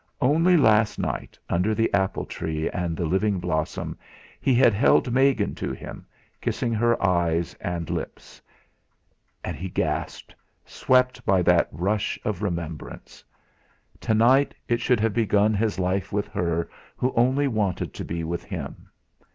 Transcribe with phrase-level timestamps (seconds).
[0.19, 3.99] Only last night, under the apple tree and the living blossom,
[4.39, 6.07] he had held Megan to him,
[6.41, 8.41] kissing her eyes and lips.
[9.43, 10.33] And he gasped,
[10.65, 13.23] swept by that rush of remembrance.
[13.99, 18.23] To night it should have begun his life with her who only wanted to be
[18.23, 18.87] with him!